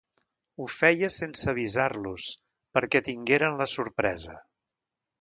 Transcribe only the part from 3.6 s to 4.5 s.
la sorpresa...